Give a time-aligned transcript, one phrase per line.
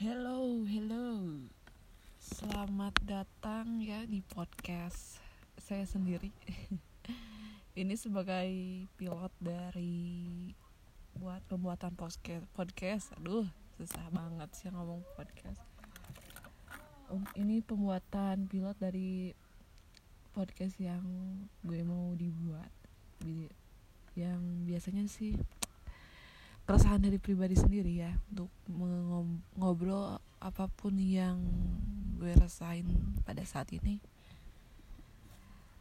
[0.00, 1.28] Hello, hello.
[2.16, 5.20] Selamat datang ya di podcast
[5.60, 6.32] saya sendiri.
[7.84, 8.48] Ini sebagai
[8.96, 10.16] pilot dari
[11.20, 12.48] buat pembuatan podcast.
[12.56, 13.44] Podcast, aduh,
[13.76, 15.60] susah banget sih ngomong podcast.
[17.12, 19.36] Um, ini pembuatan pilot dari
[20.32, 21.04] podcast yang
[21.60, 22.72] gue mau dibuat.
[24.16, 25.36] Yang biasanya sih
[26.70, 28.46] keresahan dari pribadi sendiri ya untuk
[29.58, 31.42] ngobrol apa pun yang
[32.14, 32.86] gue rasain
[33.26, 33.98] pada saat ini.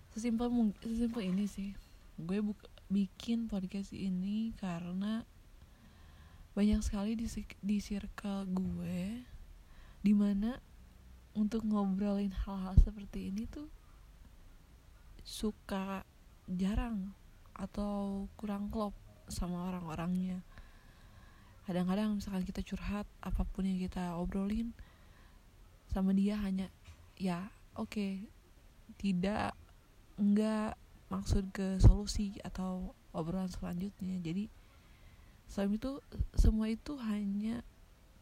[0.09, 0.49] Sesimpel
[0.81, 1.77] sesimpel ini sih
[2.17, 5.29] gue buk- bikin podcast ini karena
[6.57, 7.29] banyak sekali di
[7.61, 9.21] di circle gue
[10.01, 10.57] di mana
[11.37, 13.69] untuk ngobrolin hal-hal seperti ini tuh
[15.21, 16.01] suka
[16.49, 17.13] jarang
[17.53, 18.97] atau kurang klop
[19.29, 20.41] sama orang-orangnya
[21.69, 24.73] kadang-kadang misalkan kita curhat apa pun yang kita obrolin
[25.93, 26.65] sama dia hanya
[27.13, 28.25] ya oke.
[28.97, 29.53] Tidak
[30.17, 30.73] enggak
[31.13, 34.17] maksud ke solusi atau obrolan selanjutnya.
[34.17, 34.49] Jadi
[35.45, 36.01] selain itu
[36.33, 37.61] semua itu hanya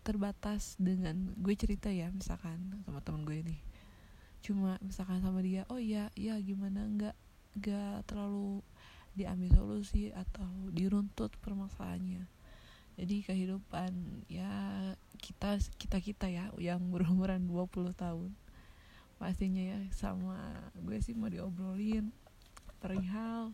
[0.04, 3.62] terbatas dengan gue cerita ya misalkan sama temen gue nih.
[4.44, 6.84] Cuma misalkan sama dia oh iya iya gimana?
[6.84, 7.16] Enggak
[7.56, 8.60] enggak terlalu
[9.16, 12.37] diambil solusi atau diruntut permasalahannya
[12.98, 14.50] jadi kehidupan ya
[15.22, 18.34] kita kita kita ya yang berumuran 20 tahun.
[19.22, 20.38] Pastinya ya sama
[20.78, 22.10] gue sih mau diobrolin
[22.82, 23.54] perihal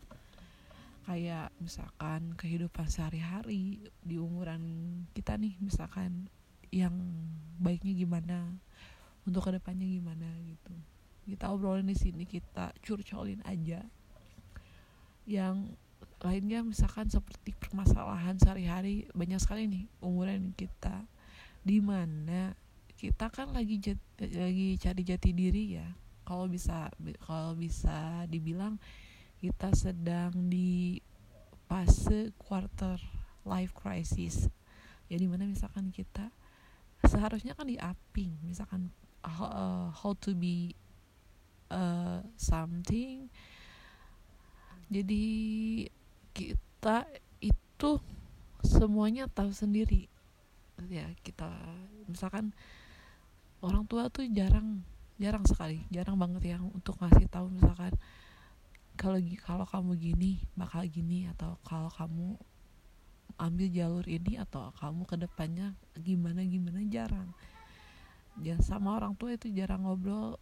[1.04, 4.64] kayak misalkan kehidupan sehari-hari di umuran
[5.12, 6.32] kita nih misalkan
[6.72, 6.96] yang
[7.60, 8.56] baiknya gimana
[9.28, 10.74] untuk ke depannya gimana gitu.
[11.28, 13.84] Kita obrolin di sini kita curcolin aja.
[15.24, 15.76] Yang
[16.24, 21.04] lainnya misalkan seperti permasalahan sehari-hari banyak sekali nih umuran kita.
[21.62, 22.56] Di mana
[22.96, 25.88] kita kan lagi jat- lagi cari jati diri ya.
[26.24, 26.88] Kalau bisa
[27.28, 28.80] kalau bisa dibilang
[29.44, 31.04] kita sedang di
[31.68, 32.96] fase quarter
[33.44, 34.48] life crisis.
[35.12, 36.32] Ya di mana misalkan kita
[37.04, 38.88] seharusnya kan di upping misalkan
[39.28, 40.72] uh, how to be
[41.68, 43.28] uh, something.
[44.88, 45.26] Jadi
[46.34, 47.06] kita
[47.40, 47.92] itu
[48.66, 50.10] semuanya tahu sendiri.
[50.90, 51.48] Ya kita
[52.10, 52.52] misalkan
[53.64, 54.84] orang tua tuh jarang
[55.22, 57.96] jarang sekali jarang banget ya untuk ngasih tahu misalkan
[59.00, 62.36] kalau kalau kamu gini bakal gini atau kalau kamu
[63.40, 67.30] ambil jalur ini atau kamu ke depannya gimana gimana jarang.
[68.42, 70.38] Ya sama orang tua itu jarang ngobrol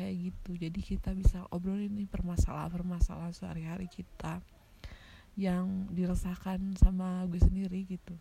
[0.00, 0.50] kayak gitu.
[0.56, 4.40] Jadi kita bisa obrolin nih permasalahan-permasalahan sehari-hari kita
[5.36, 8.16] yang dirasakan sama gue sendiri gitu.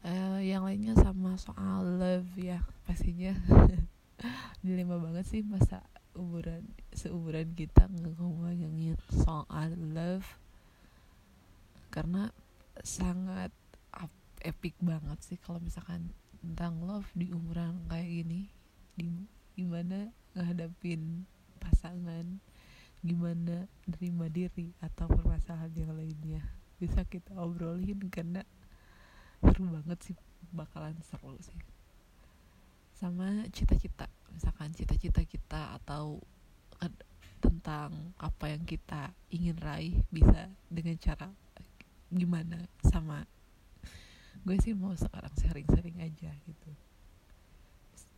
[0.00, 3.36] Eh, yang lainnya sama soal love ya pastinya.
[4.64, 5.84] Dilema banget sih masa
[6.16, 6.64] umuran
[6.96, 7.84] seumuran kita
[8.16, 10.24] ngomongin soal love.
[11.92, 12.32] Karena
[12.80, 13.52] sangat
[14.40, 18.48] epic banget sih kalau misalkan tentang love di umuran kayak gini.
[18.96, 19.04] Di
[19.54, 21.26] gimana ngehadapin
[21.60, 22.38] pasangan
[23.00, 26.44] gimana nerima diri atau permasalahan yang lainnya.
[26.76, 28.44] Bisa kita obrolin karena
[29.40, 30.16] seru banget sih
[30.52, 31.56] bakalan seru sih.
[32.92, 36.20] Sama cita-cita misalkan cita-cita kita atau
[37.40, 41.32] tentang apa yang kita ingin raih bisa dengan cara
[42.12, 43.24] gimana sama
[44.44, 46.70] gue sih mau sekarang sharing-sharing aja gitu.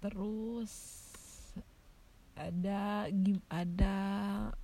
[0.03, 0.72] Terus
[2.50, 3.06] ada
[3.53, 3.97] ada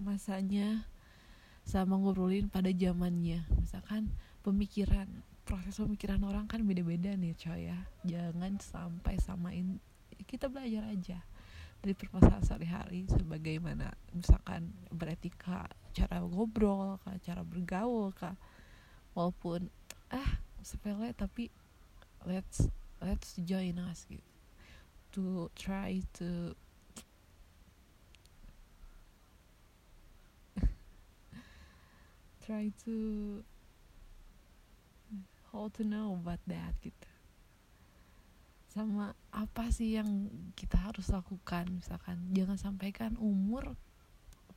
[0.02, 0.88] masanya
[1.68, 3.44] sama ngobrolin pada zamannya.
[3.60, 4.08] Misalkan
[4.40, 5.06] pemikiran
[5.44, 7.78] proses pemikiran orang kan beda-beda nih coy ya.
[8.04, 9.80] Jangan sampai samain
[10.28, 11.20] kita belajar aja
[11.78, 18.34] dari permasalahan sehari-hari sebagaimana misalkan beretika cara ngobrol kah, cara bergaul kah.
[19.16, 19.70] Walaupun
[20.12, 21.52] ah sepele tapi
[22.26, 22.66] let's
[23.00, 24.24] let's join us gitu.
[25.16, 25.24] To
[25.56, 26.52] try to
[32.48, 32.96] try to
[35.52, 37.08] how to know about that gitu.
[38.72, 41.68] Sama apa sih yang kita harus lakukan?
[41.68, 43.76] Misalkan jangan sampaikan umur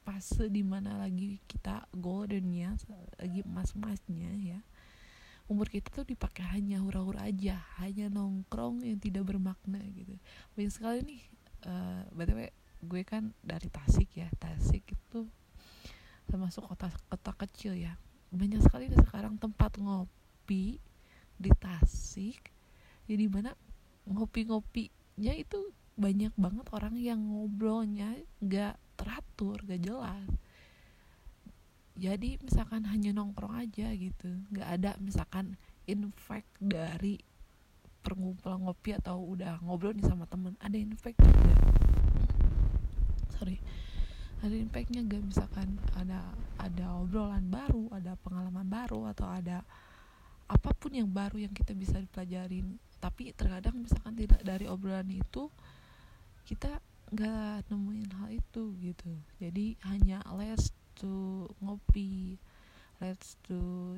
[0.07, 2.79] fase di mana lagi kita goldennya
[3.19, 4.59] lagi emas-emasnya ya.
[5.51, 10.15] Umur kita tuh dipakai hanya hura-hura aja hanya nongkrong yang tidak bermakna gitu.
[10.55, 11.23] Banyak sekali nih
[11.67, 12.55] uh, btw
[12.87, 14.31] gue kan dari Tasik ya.
[14.39, 15.27] Tasik itu
[16.31, 17.99] termasuk kota kota kecil ya.
[18.31, 20.79] Banyak sekali sekarang tempat ngopi
[21.35, 22.51] di Tasik
[23.11, 23.51] jadi mana
[24.07, 25.59] ngopi-ngopinya itu
[25.99, 30.31] banyak banget orang yang ngobrolnya gak teratur gak jelas.
[31.99, 37.19] Jadi misalkan hanya nongkrong aja gitu nggak ada misalkan infek dari
[38.01, 41.55] perkumpulan ngopi atau udah ngobrol nih sama temen ada infek juga.
[43.35, 43.59] Sorry
[44.41, 46.21] ada impactnya gak misalkan ada
[46.57, 49.61] ada obrolan baru ada pengalaman baru atau ada
[50.51, 52.75] apa pun yang baru yang kita bisa dipelajarin.
[52.99, 55.47] Tapi terkadang misalkan tidak dari obrolan itu
[56.43, 59.11] kita nggak nemuin hal itu gitu.
[59.39, 62.35] Jadi hanya let's to ngopi
[62.99, 63.95] let's to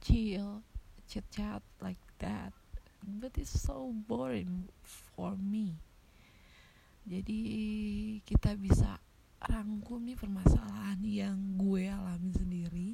[0.00, 0.64] chill
[1.04, 2.56] chit chat like that.
[3.04, 5.76] But it's so boring for me.
[7.04, 7.40] Jadi
[8.24, 8.96] kita bisa
[9.40, 12.90] rangkum nih permasalahan yang gue alami sendiri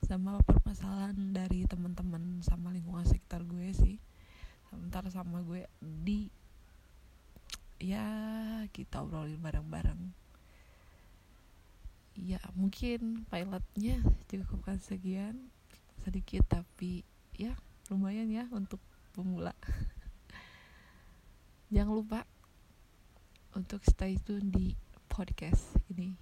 [0.00, 4.00] sama permasalahan dari teman-teman sama lingkungan sekitar gue sih.
[4.72, 6.32] Sementara sama gue di
[7.76, 8.08] ya
[8.72, 10.00] kita obrolin bareng-bareng.
[12.16, 15.52] Ya mungkin pilotnya cukupkan sekian
[16.02, 17.04] sedikit tapi
[17.36, 17.52] ya
[17.92, 18.80] lumayan ya untuk
[19.12, 19.52] pemula.
[21.72, 22.20] Jangan lupa
[23.52, 24.72] untuk stay tune di
[25.12, 26.16] podcast ini.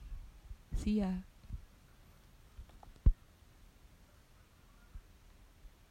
[0.74, 1.29] See ya.